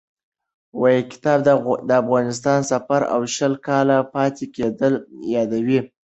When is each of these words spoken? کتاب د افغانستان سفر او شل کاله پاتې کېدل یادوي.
کتاب 1.11 1.39
د 1.89 1.91
افغانستان 2.01 2.59
سفر 2.71 3.01
او 3.13 3.21
شل 3.35 3.53
کاله 3.67 3.97
پاتې 4.13 4.45
کېدل 4.55 4.93
یادوي. 5.35 5.79